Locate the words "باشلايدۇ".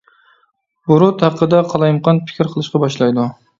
2.89-3.31